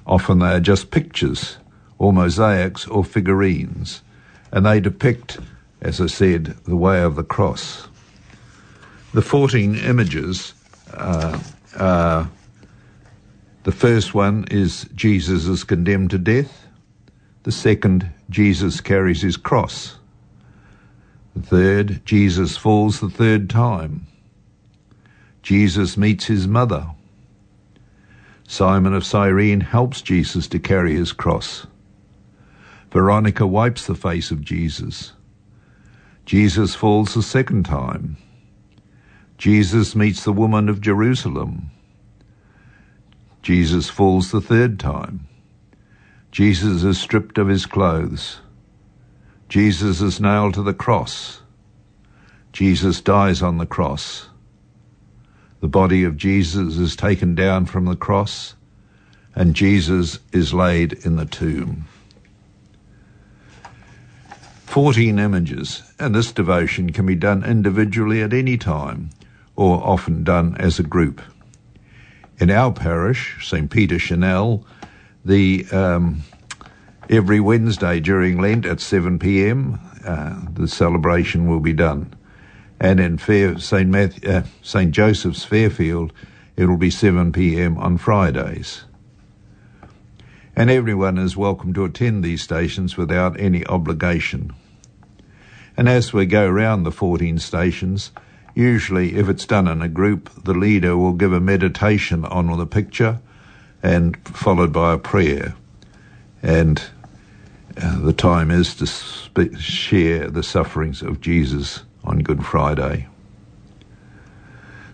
Often 0.08 0.38
they 0.38 0.54
are 0.54 0.60
just 0.60 0.90
pictures, 0.90 1.58
or 1.98 2.12
mosaics, 2.12 2.86
or 2.88 3.04
figurines, 3.04 4.02
and 4.50 4.64
they 4.64 4.80
depict, 4.80 5.38
as 5.82 6.00
I 6.00 6.06
said, 6.06 6.56
the 6.64 6.76
way 6.76 7.02
of 7.02 7.14
the 7.14 7.22
cross. 7.22 7.86
The 9.12 9.22
14 9.22 9.76
images 9.76 10.54
uh, 10.94 11.38
are 11.76 12.30
the 13.64 13.72
first 13.72 14.14
one 14.14 14.46
is 14.50 14.88
Jesus 14.94 15.44
is 15.44 15.62
condemned 15.62 16.10
to 16.10 16.18
death. 16.18 16.66
The 17.42 17.52
second, 17.52 18.10
Jesus 18.30 18.80
carries 18.80 19.20
his 19.20 19.36
cross. 19.36 19.98
The 21.36 21.42
third, 21.42 22.06
Jesus 22.06 22.56
falls 22.56 23.00
the 23.00 23.10
third 23.10 23.50
time. 23.50 24.06
Jesus 25.42 25.98
meets 25.98 26.24
his 26.24 26.48
mother. 26.48 26.86
Simon 28.50 28.94
of 28.94 29.04
Cyrene 29.04 29.60
helps 29.60 30.00
Jesus 30.00 30.48
to 30.48 30.58
carry 30.58 30.94
his 30.94 31.12
cross. 31.12 31.66
Veronica 32.90 33.46
wipes 33.46 33.86
the 33.86 33.94
face 33.94 34.30
of 34.30 34.42
Jesus. 34.42 35.12
Jesus 36.24 36.74
falls 36.74 37.12
the 37.12 37.22
second 37.22 37.64
time. 37.64 38.16
Jesus 39.36 39.94
meets 39.94 40.24
the 40.24 40.32
woman 40.32 40.70
of 40.70 40.80
Jerusalem. 40.80 41.70
Jesus 43.42 43.90
falls 43.90 44.30
the 44.30 44.40
third 44.40 44.80
time. 44.80 45.28
Jesus 46.32 46.84
is 46.84 46.98
stripped 46.98 47.36
of 47.36 47.48
his 47.48 47.66
clothes. 47.66 48.40
Jesus 49.50 50.00
is 50.00 50.20
nailed 50.20 50.54
to 50.54 50.62
the 50.62 50.72
cross. 50.72 51.42
Jesus 52.54 53.02
dies 53.02 53.42
on 53.42 53.58
the 53.58 53.66
cross. 53.66 54.27
The 55.60 55.68
body 55.68 56.04
of 56.04 56.16
Jesus 56.16 56.76
is 56.76 56.94
taken 56.94 57.34
down 57.34 57.66
from 57.66 57.86
the 57.86 57.96
cross, 57.96 58.54
and 59.34 59.54
Jesus 59.54 60.20
is 60.32 60.54
laid 60.54 60.92
in 61.04 61.16
the 61.16 61.26
tomb. 61.26 61.86
14 64.66 65.18
images, 65.18 65.82
and 65.98 66.14
this 66.14 66.30
devotion 66.30 66.92
can 66.92 67.06
be 67.06 67.16
done 67.16 67.42
individually 67.42 68.22
at 68.22 68.32
any 68.32 68.56
time, 68.56 69.10
or 69.56 69.82
often 69.82 70.22
done 70.22 70.56
as 70.58 70.78
a 70.78 70.84
group. 70.84 71.20
In 72.38 72.50
our 72.50 72.72
parish, 72.72 73.44
St. 73.44 73.68
Peter 73.68 73.98
Chanel, 73.98 74.64
the 75.24 75.66
um, 75.72 76.22
every 77.10 77.40
Wednesday 77.40 77.98
during 77.98 78.40
Lent 78.40 78.64
at 78.64 78.80
7 78.80 79.18
p.m. 79.18 79.80
Uh, 80.06 80.40
the 80.52 80.68
celebration 80.68 81.48
will 81.48 81.58
be 81.58 81.72
done 81.72 82.14
and 82.80 83.00
in 83.00 83.18
Fair, 83.18 83.58
St. 83.58 83.88
Matthew, 83.88 84.30
uh, 84.30 84.42
St. 84.62 84.92
Joseph's 84.92 85.44
Fairfield, 85.44 86.12
it'll 86.56 86.76
be 86.76 86.90
7 86.90 87.32
p.m. 87.32 87.76
on 87.78 87.98
Fridays. 87.98 88.84
And 90.54 90.70
everyone 90.70 91.18
is 91.18 91.36
welcome 91.36 91.72
to 91.74 91.84
attend 91.84 92.22
these 92.22 92.42
stations 92.42 92.96
without 92.96 93.38
any 93.38 93.66
obligation. 93.66 94.52
And 95.76 95.88
as 95.88 96.12
we 96.12 96.26
go 96.26 96.46
around 96.46 96.82
the 96.82 96.90
14 96.92 97.38
stations, 97.38 98.10
usually 98.54 99.16
if 99.16 99.28
it's 99.28 99.46
done 99.46 99.68
in 99.68 99.82
a 99.82 99.88
group, 99.88 100.30
the 100.44 100.54
leader 100.54 100.96
will 100.96 101.12
give 101.12 101.32
a 101.32 101.40
meditation 101.40 102.24
on 102.24 102.56
the 102.56 102.66
picture 102.66 103.20
and 103.82 104.16
followed 104.26 104.72
by 104.72 104.94
a 104.94 104.98
prayer. 104.98 105.54
And 106.42 106.82
uh, 107.80 108.00
the 108.00 108.12
time 108.12 108.50
is 108.50 108.74
to 108.76 109.56
share 109.56 110.28
the 110.28 110.42
sufferings 110.42 111.02
of 111.02 111.20
Jesus 111.20 111.84
on 112.04 112.20
Good 112.20 112.44
Friday. 112.44 113.06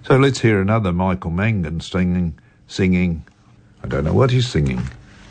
So 0.06 0.18
let's 0.18 0.40
hear 0.40 0.60
another 0.60 0.92
Michael 0.92 1.30
Mangan 1.30 1.80
singing, 1.80 2.38
singing. 2.66 3.24
I 3.82 3.88
don't 3.88 4.04
know 4.04 4.12
what 4.12 4.30
he's 4.30 4.46
singing, 4.46 4.82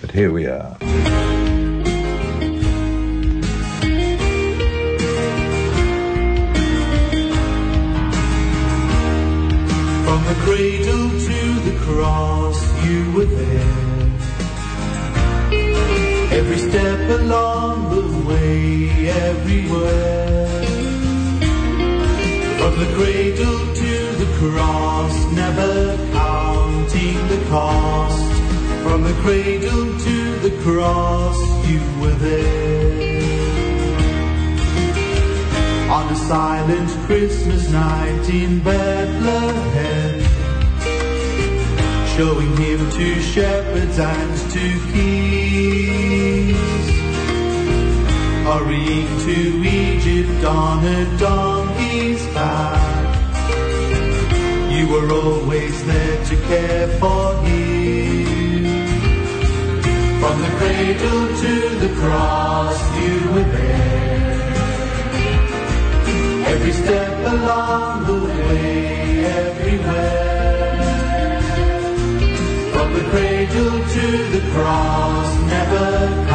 but 0.01 0.11
here 0.11 0.31
we 0.31 0.47
are. 0.47 0.75
From 10.03 10.23
the 10.25 10.35
cradle 10.41 11.09
to 11.09 11.59
the 11.69 11.77
cross, 11.81 12.85
you 12.85 13.11
were 13.11 13.25
there. 13.25 13.93
Every 16.31 16.57
step 16.57 17.19
along 17.19 17.89
the 17.91 18.27
way, 18.27 19.09
everywhere. 19.09 20.52
From 22.73 22.85
the 22.87 22.95
cradle 22.95 23.59
to 23.75 23.93
the 24.17 24.25
cross, 24.39 25.31
never 25.31 25.95
counting 26.11 27.27
the 27.27 27.45
cost. 27.47 28.33
From 28.81 29.03
the 29.03 29.13
cradle 29.21 29.99
to 29.99 30.39
the 30.39 30.49
cross, 30.63 31.37
you 31.67 31.79
were 32.01 32.15
there. 32.15 33.21
On 35.91 36.11
a 36.11 36.15
silent 36.15 36.89
Christmas 37.05 37.69
night 37.69 38.27
in 38.33 38.59
Bethlehem, 38.63 40.23
showing 42.17 42.57
him 42.57 42.89
to 42.89 43.21
shepherds 43.21 43.99
and 43.99 44.51
to 44.51 44.79
kings. 44.91 46.23
Hurrying 48.47 49.19
to 49.27 49.63
Egypt 49.63 50.43
on 50.43 50.83
a 50.83 51.17
donkey's 51.73 52.25
back. 52.33 53.15
You 54.71 54.87
were 54.87 55.11
always 55.11 55.85
there 55.85 56.25
to 56.25 56.35
care 56.47 56.87
for 56.99 57.35
him. 57.43 58.63
From 60.19 60.41
the 60.41 60.49
cradle 60.57 61.27
to 61.43 61.53
the 61.83 61.93
cross, 61.99 62.79
you 63.01 63.15
were 63.33 63.49
there. 63.57 64.53
Every 66.47 66.71
step 66.71 67.27
along 67.33 68.05
the 68.05 68.19
way, 68.25 69.25
everywhere. 69.25 70.21
From 72.73 72.93
the 72.93 73.03
cradle 73.11 73.79
to 73.95 74.07
the 74.35 74.41
cross, 74.51 75.29
never 75.47 76.32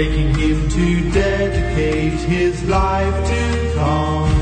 Taking 0.00 0.32
him 0.34 0.68
to 0.70 1.10
dedicate 1.10 2.20
his 2.20 2.64
life 2.64 3.18
to 3.32 3.72
God. 3.74 4.32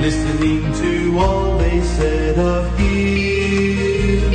Listening 0.00 0.72
to 0.82 1.18
all 1.18 1.58
they 1.58 1.80
said 1.80 2.38
of 2.38 2.78
him. 2.78 4.30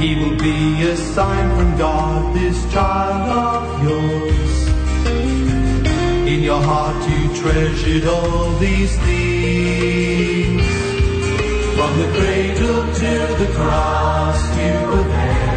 He 0.00 0.14
will 0.14 0.38
be 0.38 0.82
a 0.84 0.96
sign 0.96 1.54
from 1.58 1.76
God, 1.76 2.34
this 2.34 2.56
child 2.72 3.28
of 3.44 3.82
yours. 3.84 4.68
In 6.32 6.42
your 6.42 6.62
heart 6.62 7.06
you 7.06 7.36
treasured 7.42 8.08
all 8.08 8.56
these 8.60 8.96
things. 9.04 10.62
From 11.76 11.92
the 12.00 12.08
cradle 12.16 12.82
to 13.02 13.12
the 13.44 13.52
cross 13.52 14.40
you 14.56 14.72
were 14.88 15.04
there. 15.04 15.51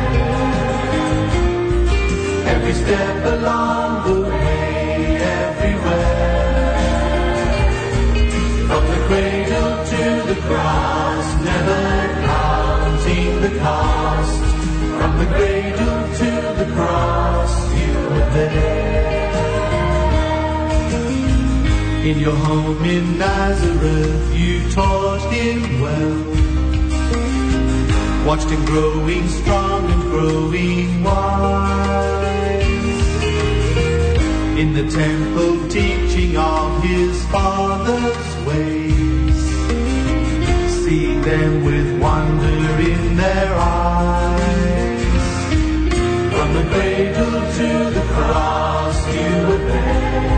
Every 2.68 2.82
step 2.84 3.26
along 3.26 3.92
the 4.08 4.22
way, 4.28 5.18
everywhere. 5.22 6.74
From 8.70 8.84
the 8.88 9.00
cradle 9.06 9.74
to 9.92 10.04
the 10.34 10.38
cross, 10.48 11.28
never 11.46 11.84
counting 12.26 13.34
the 13.46 13.54
cost. 13.60 14.44
From 14.98 15.12
the 15.20 15.28
cradle 15.36 16.02
to 16.22 16.32
the 16.60 16.68
cross, 16.74 17.54
you 17.78 17.94
were 18.10 18.30
there. 18.34 19.30
In 22.04 22.18
your 22.18 22.36
home 22.36 22.84
in 22.84 23.20
Nazareth, 23.20 24.36
you 24.36 24.72
taught 24.72 25.22
him 25.32 25.82
well. 25.82 26.18
Watched 28.26 28.50
him 28.50 28.66
growing 28.66 29.28
strong 29.28 29.86
and 29.92 30.02
growing 30.02 31.04
wise. 31.04 32.05
In 34.58 34.72
the 34.72 34.90
temple 34.90 35.68
teaching 35.68 36.38
of 36.38 36.82
his 36.82 37.26
father's 37.26 38.46
ways. 38.48 39.36
See 40.86 41.20
them 41.20 41.66
with 41.66 42.02
wonder 42.02 42.80
in 42.80 43.18
their 43.18 43.54
eyes. 43.54 45.04
From 46.32 46.54
the 46.54 46.64
cradle 46.72 47.42
to 47.58 47.90
the 47.90 48.06
cross 48.14 49.08
you 49.14 49.48
were 49.48 49.58
there. 49.58 50.38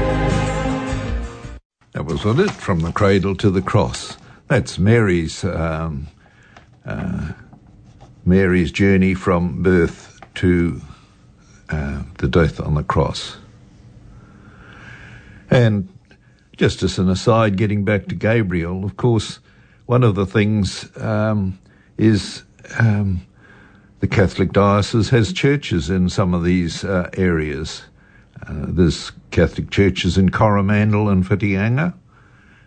That 1.92 2.06
was 2.06 2.26
what 2.26 2.40
it, 2.40 2.50
from 2.50 2.80
the 2.80 2.92
cradle 2.92 3.36
to 3.36 3.52
the 3.52 3.62
cross. 3.62 4.18
That's 4.48 4.80
Mary's 4.80 5.44
um, 5.44 6.08
uh, 6.86 7.34
Mary's 8.26 8.72
journey 8.72 9.14
from 9.14 9.62
birth 9.62 10.20
to 10.36 10.82
uh, 11.70 12.02
the 12.18 12.28
death 12.28 12.60
on 12.60 12.74
the 12.74 12.84
cross. 12.84 13.38
And 15.50 15.90
just 16.58 16.84
as 16.84 17.00
an 17.00 17.10
aside, 17.10 17.56
getting 17.58 17.86
back 17.86 18.08
to 18.08 18.16
Gabrielle, 18.16 18.84
of 18.84 18.98
course, 18.98 19.40
one 19.86 20.04
of 20.04 20.16
the 20.16 20.26
things 20.26 20.90
um, 20.98 21.60
is 21.98 22.44
um, 22.80 23.26
the 24.00 24.08
Catholic 24.08 24.52
diocese 24.52 25.10
has 25.10 25.32
churches 25.34 25.90
in 25.90 26.10
some 26.10 26.34
of 26.34 26.44
these 26.44 26.84
uh, 26.84 27.10
areas. 27.14 27.84
Uh, 28.48 28.66
there's 28.68 29.12
Catholic 29.32 29.70
churches 29.72 30.18
in 30.18 30.30
Coromandel 30.30 31.10
and 31.10 31.26
Whitianga. 31.26 31.94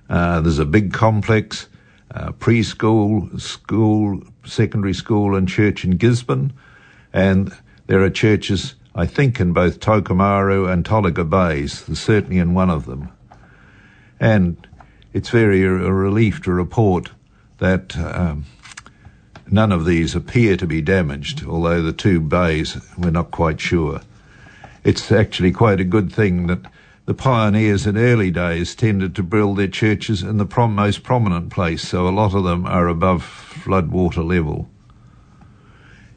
Uh, 0.08 0.40
there's 0.40 0.58
a 0.58 0.64
big 0.64 0.92
complex, 0.92 1.68
uh, 2.14 2.32
preschool, 2.32 3.40
school, 3.40 4.22
secondary 4.44 4.94
school, 4.94 5.36
and 5.36 5.48
church 5.48 5.84
in 5.84 5.96
Gisborne. 5.96 6.52
And 7.12 7.56
there 7.86 8.02
are 8.02 8.10
churches 8.10 8.74
I 9.00 9.06
think 9.06 9.40
in 9.40 9.54
both 9.54 9.80
Tokomaru 9.80 10.70
and 10.70 10.84
Tolaga 10.84 11.24
Bays, 11.24 11.98
certainly 11.98 12.36
in 12.36 12.52
one 12.52 12.68
of 12.68 12.84
them. 12.84 13.08
And 14.20 14.68
it's 15.14 15.30
very 15.30 15.64
a, 15.64 15.70
relief 15.70 16.42
to 16.42 16.52
report 16.52 17.10
that 17.60 17.96
um, 17.96 18.44
none 19.50 19.72
of 19.72 19.86
these 19.86 20.14
appear 20.14 20.58
to 20.58 20.66
be 20.66 20.82
damaged, 20.82 21.46
although 21.46 21.80
the 21.80 21.94
two 21.94 22.20
bays 22.20 22.76
we're 22.98 23.10
not 23.10 23.30
quite 23.30 23.58
sure. 23.58 24.02
It's 24.84 25.10
actually 25.10 25.52
quite 25.52 25.80
a 25.80 25.84
good 25.84 26.12
thing 26.12 26.46
that 26.48 26.60
the 27.06 27.14
pioneers 27.14 27.86
in 27.86 27.96
early 27.96 28.30
days 28.30 28.74
tended 28.74 29.14
to 29.14 29.22
build 29.22 29.56
their 29.56 29.68
churches 29.68 30.22
in 30.22 30.36
the 30.36 30.44
prom- 30.44 30.74
most 30.74 31.04
prominent 31.04 31.48
place, 31.48 31.88
so 31.88 32.06
a 32.06 32.10
lot 32.10 32.34
of 32.34 32.44
them 32.44 32.66
are 32.66 32.86
above 32.86 33.22
floodwater 33.22 34.22
level. 34.22 34.68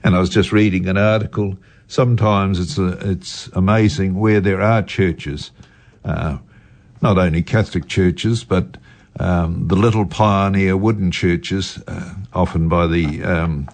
And 0.04 0.17
I 0.17 0.19
was 0.19 0.30
just 0.30 0.52
reading 0.52 0.89
an 0.89 0.98
article 0.98 1.58
sometimes 1.93 2.60
it's 2.60 2.79
a, 2.79 3.12
it's 3.12 3.47
amazing 3.53 4.19
where 4.19 4.41
there 4.41 4.62
are 4.62 4.82
churches, 4.82 5.51
uh, 6.03 6.39
not 7.01 7.19
only 7.19 7.43
Catholic 7.43 7.88
churches, 7.88 8.43
but 8.43 8.77
um, 9.19 9.67
the 9.67 9.75
little 9.75 10.06
pioneer 10.06 10.75
wooden 10.75 11.12
churches, 11.12 11.77
uh, 11.88 12.15
often 12.34 12.67
by 12.67 12.88
the 12.88 13.23
um, 13.23 13.69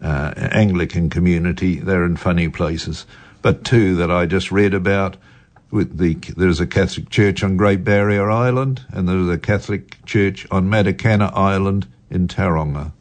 uh, 0.00 0.32
Anglican 0.36 1.10
community. 1.10 1.80
They're 1.80 2.04
in 2.04 2.16
funny 2.16 2.48
places. 2.48 3.06
But 3.42 3.64
two 3.64 3.96
that 3.96 4.10
I 4.10 4.26
just 4.26 4.52
read 4.52 4.72
about. 4.72 5.16
With 5.70 5.98
the, 5.98 6.14
there's 6.34 6.60
a 6.60 6.66
Catholic 6.66 7.10
church 7.10 7.44
on 7.44 7.58
Great 7.58 7.84
Barrier 7.84 8.30
Island, 8.30 8.86
and 8.90 9.06
there's 9.06 9.28
a 9.28 9.36
Catholic 9.36 10.02
church 10.06 10.46
on 10.50 10.68
Matakana 10.68 11.30
Island 11.34 11.86
in 12.08 12.26
Tauranga. 12.26 12.92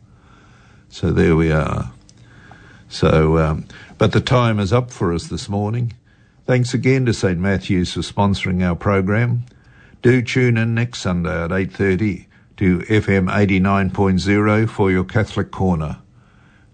So 0.89 1.11
there 1.11 1.37
we 1.37 1.49
are. 1.49 1.91
So, 2.89 3.37
um, 3.37 3.65
but 3.97 4.11
the 4.11 4.21
time 4.21 4.59
is 4.59 4.71
up 4.71 4.91
for 4.91 5.13
us 5.13 5.27
this 5.27 5.49
morning. 5.49 5.93
Thanks 6.45 6.73
again 6.73 7.05
to 7.05 7.13
St 7.13 7.39
Matthew's 7.39 7.93
for 7.93 8.01
sponsoring 8.01 8.63
our 8.63 8.75
program. 8.75 9.43
Do 10.01 10.21
tune 10.21 10.57
in 10.57 10.75
next 10.75 11.01
Sunday 11.01 11.43
at 11.43 11.51
8:30 11.51 12.27
to 12.57 12.79
FM 12.89 13.29
89.0 13.29 14.69
for 14.69 14.91
your 14.91 15.03
Catholic 15.03 15.51
corner. 15.51 15.97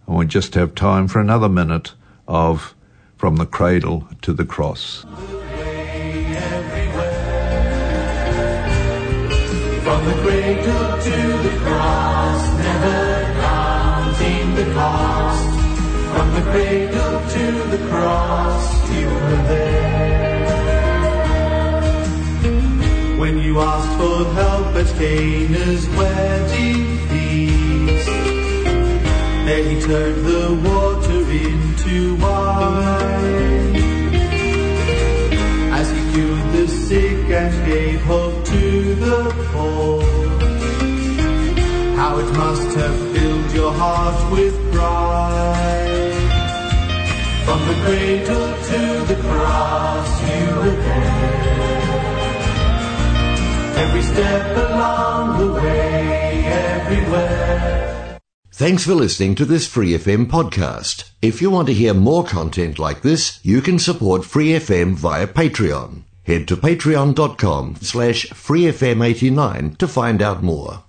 And 0.05 0.17
we 0.17 0.25
just 0.25 0.53
have 0.55 0.75
time 0.75 1.07
for 1.07 1.19
another 1.19 1.49
minute 1.49 1.93
of 2.27 2.75
From 3.17 3.37
the 3.37 3.45
Cradle 3.45 4.07
to 4.21 4.33
the 4.33 4.45
Cross. 4.45 5.05
From 9.83 10.05
the 10.05 10.13
cradle 10.21 11.01
to 11.01 11.17
the 11.43 11.57
cross, 11.59 12.57
never 12.57 13.23
counting 13.41 14.55
the 14.55 14.73
cost. 14.73 15.62
From 16.13 16.29
the 16.35 16.41
cradle 16.51 17.19
to 17.35 17.45
the 17.73 17.81
cross, 17.89 18.65
you 18.91 19.07
were 19.07 19.43
there. 19.51 20.03
When 23.17 23.39
you 23.39 23.59
asked 23.59 23.97
for 23.99 24.25
help 24.33 24.75
at 24.75 24.87
Cana's 24.99 25.87
wedding 25.97 26.85
feast, 27.07 28.07
there 29.45 29.63
he 29.69 29.81
turned 29.81 30.25
the 30.25 30.45
water 30.69 31.21
into 31.47 32.15
wine. 32.21 33.75
As 35.79 35.87
he 35.89 36.01
cured 36.13 36.47
the 36.51 36.67
sick 36.67 37.29
and 37.41 37.65
gave 37.65 38.01
hope 38.01 38.45
to 38.45 38.95
the 39.05 39.19
poor. 39.51 40.03
How 41.95 42.19
it 42.19 42.31
must 42.37 42.75
have 42.75 42.97
filled 43.13 43.51
your 43.53 43.73
heart 43.73 44.31
with 44.31 44.53
pride. 44.73 45.62
From 47.45 47.59
the 47.67 47.73
cradle 47.85 48.53
to 48.69 49.13
the 49.13 49.21
cross, 49.21 50.21
you 50.21 50.45
were 50.55 50.71
there. 50.71 51.43
Every 53.75 54.01
step 54.01 54.57
along 54.57 55.39
the 55.39 55.53
way, 55.53 56.45
everywhere. 56.45 58.19
Thanks 58.51 58.85
for 58.85 58.93
listening 58.93 59.35
to 59.35 59.45
this 59.45 59.67
Free 59.67 59.91
FM 59.91 60.27
podcast. 60.27 61.11
If 61.21 61.41
you 61.41 61.49
want 61.49 61.67
to 61.67 61.73
hear 61.73 61.93
more 61.93 62.23
content 62.23 62.79
like 62.79 63.01
this, 63.01 63.39
you 63.43 63.61
can 63.61 63.77
support 63.77 64.23
Free 64.23 64.49
FM 64.49 64.93
via 64.93 65.27
Patreon. 65.27 66.03
Head 66.23 66.47
to 66.47 66.55
patreon.com 66.55 67.75
slash 67.81 68.25
freefm89 68.27 69.77
to 69.79 69.87
find 69.87 70.21
out 70.21 70.41
more. 70.41 70.83